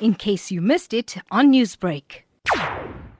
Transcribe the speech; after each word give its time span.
in 0.00 0.14
case 0.14 0.50
you 0.50 0.60
missed 0.60 0.92
it 0.92 1.16
on 1.30 1.52
Newsbreak. 1.52 2.22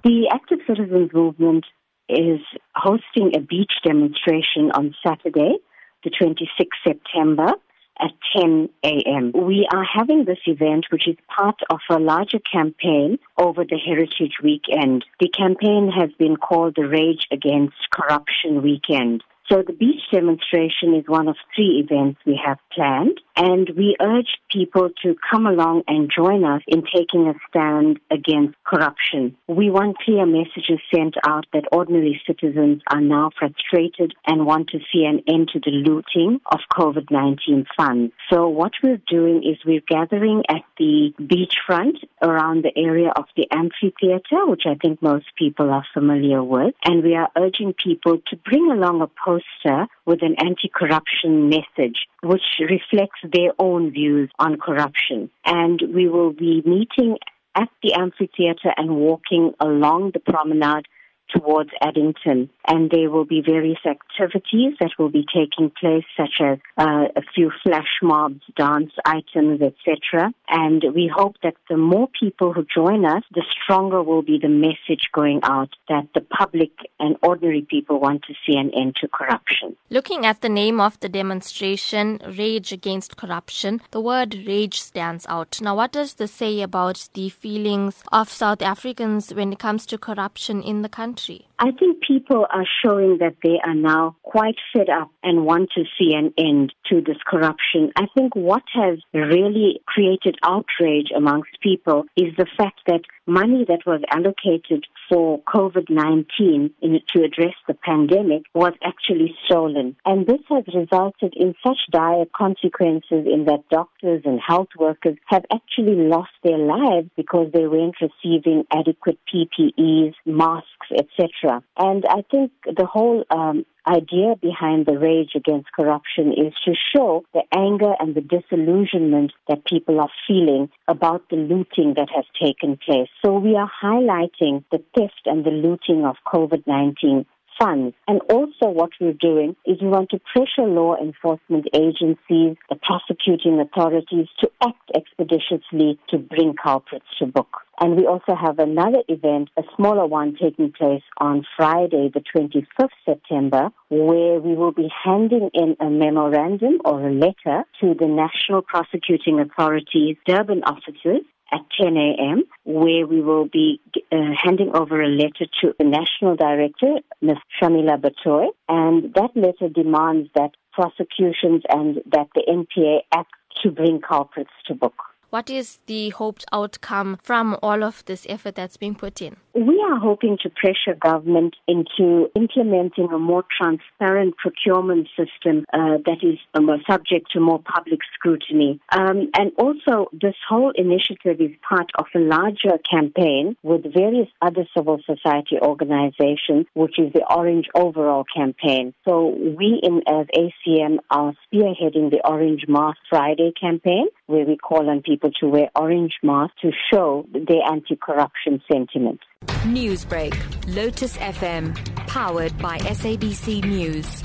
The 0.05 0.29
Active 0.33 0.59
Citizens 0.67 1.11
Movement 1.13 1.65
is 2.09 2.41
hosting 2.75 3.33
a 3.35 3.41
beach 3.41 3.73
demonstration 3.85 4.71
on 4.75 4.95
Saturday, 5.05 5.57
the 6.05 6.11
26th 6.11 6.69
September 6.87 7.53
at 7.99 8.13
10 8.39 8.69
a.m. 8.85 9.33
We 9.35 9.67
are 9.73 9.85
having 9.85 10.25
this 10.25 10.39
event, 10.47 10.87
which 10.91 11.09
is 11.09 11.17
part 11.35 11.61
of 11.71 11.81
a 11.91 11.99
larger 11.99 12.39
campaign 12.39 13.19
over 13.39 13.65
the 13.65 13.79
Heritage 13.79 14.35
Weekend. 14.43 15.05
The 15.19 15.29
campaign 15.29 15.91
has 15.91 16.11
been 16.19 16.37
called 16.37 16.75
the 16.77 16.87
Rage 16.87 17.27
Against 17.33 17.77
Corruption 17.91 18.63
Weekend. 18.63 19.25
So 19.49 19.63
the 19.65 19.73
beach 19.73 20.03
demonstration 20.13 20.95
is 20.95 21.05
one 21.07 21.29
of 21.29 21.37
three 21.55 21.85
events 21.85 22.19
we 22.27 22.41
have 22.45 22.59
planned, 22.75 23.21
and 23.37 23.71
we 23.77 23.95
urge 24.01 24.39
people 24.51 24.89
to 25.05 25.15
come 25.31 25.47
along 25.47 25.83
and 25.87 26.11
join 26.11 26.45
us 26.45 26.63
in 26.67 26.83
taking 26.83 27.29
a 27.29 27.35
stand 27.49 28.01
against 28.11 28.57
corruption. 28.65 29.37
We 29.47 29.71
want 29.71 29.99
clear 29.99 30.27
messages 30.27 30.81
sent 30.93 31.15
out 31.25 31.47
that 31.53 31.69
ordinary 31.71 32.21
citizens 32.27 32.83
are 32.93 33.01
now 33.01 33.31
frustrated 33.39 34.15
and 34.27 34.47
want 34.47 34.71
to 34.71 34.81
see 34.93 35.05
an 35.05 35.23
end 35.29 35.51
to 35.53 35.61
the 35.61 35.71
looting 35.71 36.41
of 36.51 36.59
COVID-19 36.73 37.67
funds. 37.77 38.13
So 38.33 38.49
what 38.49 38.73
we're 38.83 39.01
doing 39.09 39.45
is 39.45 39.59
we're 39.65 39.81
gathering 39.87 40.43
at 40.49 40.63
the 40.77 41.13
beachfront 41.21 41.99
around 42.21 42.65
the 42.65 42.77
area 42.77 43.13
of 43.15 43.27
the 43.37 43.47
amphitheater, 43.53 44.45
which 44.47 44.65
I 44.67 44.75
think 44.75 45.01
most 45.01 45.27
people 45.39 45.71
are 45.71 45.87
familiar 45.95 46.43
with, 46.43 46.75
and 46.85 47.05
we 47.05 47.15
are 47.15 47.29
urging 47.37 47.75
people 47.75 48.19
to 48.29 48.37
bring 48.37 48.71
along 48.73 49.03
a 49.03 49.07
poster 49.37 49.87
with 50.05 50.23
an 50.23 50.37
anti-corruption 50.39 51.49
message 51.49 52.07
which 52.23 52.43
reflects 52.61 53.21
their 53.23 53.53
own 53.59 53.91
views 53.91 54.31
on 54.39 54.59
corruption. 54.59 55.31
And 55.45 55.81
we 55.95 56.09
will 56.09 56.33
be 56.33 56.63
meeting 56.65 57.17
at 57.55 57.69
the 57.83 57.95
amphitheater 57.95 58.73
and 58.77 58.97
walking 58.97 59.53
along 59.61 60.13
the 60.13 60.21
promenade 60.21 60.87
towards 61.29 61.71
Addington. 61.81 62.51
And 62.67 62.91
there 62.91 63.11
will 63.11 63.25
be 63.25 63.43
various 63.43 63.79
activities 63.85 64.75
that 64.81 64.91
will 64.99 65.09
be 65.09 65.25
taking 65.33 65.71
place, 65.71 66.05
such 66.17 66.41
as 66.41 66.59
uh, 66.77 67.07
a 67.15 67.23
few 67.35 67.51
flash 67.63 67.99
mobs, 68.03 68.41
dance 68.57 68.93
items, 69.05 69.61
etc. 69.63 70.33
And 70.49 70.85
we 70.95 71.11
hope 71.15 71.37
that 71.43 71.55
the 71.69 71.77
more 71.77 72.09
people 72.19 72.53
who 72.53 72.67
join 72.73 73.05
us, 73.05 73.23
the 73.35 73.45
stronger 73.63 74.03
will 74.03 74.23
be 74.23 74.39
the 74.41 74.49
message 74.49 75.09
going 75.13 75.41
out 75.43 75.71
that 75.89 76.09
the 76.15 76.21
public 76.21 76.71
and 76.99 77.17
ordinary 77.23 77.63
people 77.63 78.01
want 78.01 78.23
to 78.25 78.35
see 78.45 78.57
an 78.57 78.71
end 78.75 78.97
to 79.01 79.09
corruption. 79.09 79.77
Looking 79.91 80.27
at 80.27 80.41
the 80.41 80.49
name 80.49 80.81
of 80.81 80.99
the 81.01 81.09
demonstration, 81.09 82.21
Rage 82.37 82.73
Against 82.73 83.17
Corruption, 83.17 83.81
the 83.91 84.01
word 84.01 84.35
rage 84.47 84.81
stands 84.81 85.27
out. 85.29 85.61
Now, 85.61 85.77
what 85.77 85.93
does 85.93 86.15
this 86.15 86.33
say 86.33 86.61
about 86.63 87.09
the 87.15 87.29
feelings 87.29 88.03
of 88.13 88.29
South 88.29 88.63
Africans 88.63 89.33
when 89.33 89.53
it 89.53 89.59
comes 89.59 89.87
to 89.87 89.99
corruption 89.99 90.63
in 90.63 90.83
the 90.83 90.89
country? 90.89 91.16
Country? 91.17 91.47
I 91.59 91.71
think 91.71 92.03
people 92.07 92.47
are 92.51 92.67
showing 92.85 93.19
that 93.19 93.37
they 93.43 93.59
are 93.65 93.75
now 93.75 94.17
quite 94.23 94.57
fed 94.75 94.91
up 94.91 95.11
and 95.23 95.47
want 95.47 95.71
to 95.75 95.85
see 95.99 96.15
an 96.15 96.35
end 96.37 96.75
to 96.91 97.01
this 97.01 97.17
corruption. 97.27 97.93
I 97.97 98.07
think 98.15 98.37
what 98.37 98.63
has 98.75 98.99
really 99.15 99.81
created 99.87 100.37
outrage 100.43 101.09
amongst 101.17 101.61
people 101.63 102.05
is 102.15 102.37
the 102.37 102.47
fact 102.59 102.81
that 102.87 103.01
money 103.27 103.65
that 103.67 103.81
was 103.87 104.03
allocated 104.11 104.87
for 105.09 105.41
COVID-19 105.43 106.73
in, 106.83 107.01
to 107.15 107.25
address 107.25 107.55
the 107.67 107.75
pandemic 107.75 108.43
was 108.55 108.75
actually 108.85 109.35
stolen. 109.47 109.97
And 110.05 110.27
this 110.27 110.41
has 110.49 110.65
resulted 110.75 111.33
in 111.35 111.55
such 111.67 111.79
dire 111.91 112.27
consequences 112.37 113.27
in 113.27 113.47
that 113.47 113.69
doctors 113.71 114.23
and 114.25 114.41
health 114.47 114.69
workers 114.79 115.17
have 115.27 115.45
actually 115.53 115.97
lost 115.97 116.33
their 116.45 116.59
lives 116.59 117.09
because 117.17 117.51
they 117.53 117.67
weren't 117.67 117.97
receiving 118.01 118.65
adequate 118.71 119.19
PPEs, 119.33 120.15
masks, 120.27 120.89
etc. 120.93 121.46
And 121.77 122.05
I 122.09 122.23
think 122.31 122.53
the 122.65 122.87
whole 122.87 123.25
um, 123.31 123.65
idea 123.87 124.35
behind 124.41 124.87
the 124.87 124.99
rage 124.99 125.31
against 125.35 125.73
corruption 125.73 126.33
is 126.33 126.53
to 126.65 126.75
show 126.95 127.25
the 127.33 127.43
anger 127.55 127.95
and 128.01 128.15
the 128.15 128.21
disillusionment 128.21 129.33
that 129.49 129.65
people 129.65 130.01
are 130.01 130.11
feeling 130.27 130.69
about 130.89 131.29
the 131.31 131.37
looting 131.37 131.95
that 131.97 132.09
has 132.15 132.25
taken 132.41 132.79
place. 132.85 133.09
So 133.25 133.39
we 133.39 133.55
are 133.57 133.71
highlighting 133.83 134.65
the 134.73 134.83
theft 134.95 135.23
and 135.27 135.45
the 135.45 135.51
looting 135.51 136.05
of 136.05 136.17
COVID-19 136.27 137.27
funds. 137.59 137.95
And 138.07 138.21
also 138.31 138.69
what 138.69 138.91
we're 139.01 139.13
doing 139.13 139.57
is 139.65 139.81
we 139.81 139.89
want 139.89 140.11
to 140.11 140.21
pressure 140.33 140.69
law 140.69 140.97
enforcement 140.97 141.67
agencies, 141.73 142.57
the 142.69 142.77
prosecuting 142.83 143.61
authorities 143.61 144.27
to 144.41 144.51
act 144.63 144.91
expeditiously 144.95 145.99
to 146.11 146.19
bring 146.19 146.55
culprits 146.63 147.07
to 147.19 147.27
book. 147.27 147.66
And 147.79 147.97
we 147.97 148.07
also 148.07 148.35
have 148.35 148.59
another 148.59 149.03
event, 149.09 149.51
a 149.57 149.63
smaller 149.77 150.07
one 150.07 150.37
taking 150.41 150.73
place 150.73 151.03
on 151.19 151.45
Friday, 151.57 152.11
the 152.13 152.23
25th 152.35 152.89
September, 153.05 153.71
where 153.91 154.41
we 154.41 154.55
will 154.55 154.73
be 154.73 154.89
handing 155.05 155.51
in 155.53 155.77
a 155.81 155.91
memorandum 155.91 156.81
or 156.85 157.07
a 157.07 157.13
letter 157.13 157.65
to 157.81 157.95
the 157.95 158.07
National 158.07 158.63
Prosecuting 158.63 159.41
Authorities 159.41 160.17
Durban 160.27 160.63
offices 160.65 161.23
at 161.53 161.61
10 161.81 161.97
a.m., 161.97 162.45
where 162.65 163.07
we 163.07 163.21
will 163.21 163.47
be 163.47 163.81
uh, 164.11 164.17
handing 164.43 164.75
over 164.75 165.01
a 165.01 165.09
letter 165.09 165.47
to 165.61 165.75
the 165.79 165.85
National 165.85 166.35
Director, 166.35 166.97
Ms. 167.21 167.37
Shamila 167.61 168.01
Batohi, 168.01 168.49
and 168.69 169.15
that 169.15 169.31
letter 169.37 169.69
demands 169.73 170.29
that 170.35 170.53
prosecutions 170.73 171.63
and 171.69 171.97
that 172.11 172.29
the 172.35 172.43
NPA 172.49 173.01
act 173.13 173.33
to 173.63 173.71
bring 173.71 174.01
culprits 174.01 174.51
to 174.67 174.75
book. 174.75 175.06
What 175.31 175.51
is 175.51 175.81
the 175.87 176.11
hoped 176.11 176.45
outcome 176.53 177.19
from 177.21 177.59
all 177.61 177.83
of 177.83 178.05
this 178.05 178.27
effort 178.29 178.55
that's 178.55 178.77
being 178.77 178.95
put 178.95 179.21
in? 179.21 179.37
We 179.55 179.83
are 179.91 179.99
hoping 179.99 180.39
to 180.43 180.51
pressure 180.51 180.97
government 181.01 181.57
into 181.67 182.31
implementing 182.37 183.09
a 183.11 183.19
more 183.19 183.45
transparent 183.59 184.37
procurement 184.37 185.09
system 185.17 185.65
uh, 185.73 185.99
that 186.05 186.19
is 186.23 186.39
um, 186.55 186.69
subject 186.89 187.33
to 187.33 187.41
more 187.41 187.61
public 187.61 188.01
scrutiny. 188.15 188.81
Um, 188.93 189.31
and 189.37 189.51
also, 189.59 190.09
this 190.13 190.35
whole 190.49 190.73
initiative 190.75 191.41
is 191.41 191.57
part 191.69 191.91
of 191.99 192.07
a 192.15 192.19
larger 192.19 192.79
campaign 192.89 193.57
with 193.63 193.93
various 193.93 194.29
other 194.43 194.67
civil 194.77 195.01
society 195.07 195.59
organizations, 195.61 196.67
which 196.75 196.99
is 196.99 197.13
the 197.15 197.25
Orange 197.35 197.67
Overall 197.75 198.25
campaign. 198.33 198.95
So 199.05 199.29
we 199.29 199.81
in 199.83 200.03
as 200.07 200.27
ACM 200.37 200.99
are 201.11 201.33
spearheading 201.47 202.11
the 202.11 202.21
Orange 202.25 202.67
Mask 202.69 202.99
Friday 203.09 203.53
campaign, 203.59 204.07
where 204.27 204.45
we 204.45 204.57
call 204.57 204.89
on 204.91 205.03
people 205.03 205.16
to 205.41 205.49
wear 205.49 205.71
orange 205.75 206.15
masks 206.23 206.57
to 206.63 206.71
show 206.93 207.27
their 207.33 207.63
anti-corruption 207.71 208.63
sentiment. 208.71 209.21
Newsbreak, 209.65 210.35
Lotus 210.75 211.17
FM, 211.19 211.75
powered 212.07 212.57
by 212.59 212.79
SABC 212.79 213.65
News. 213.65 214.23